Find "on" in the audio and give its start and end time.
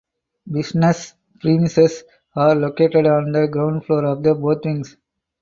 3.05-3.31